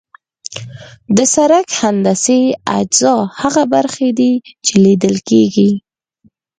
د 1.15 1.17
سرک 1.33 1.67
هندسي 1.81 2.41
اجزا 2.79 3.15
هغه 3.41 3.63
برخې 3.73 4.09
دي 4.19 4.33
چې 4.65 4.73
لیدل 4.85 5.15
کیږي 5.29 5.71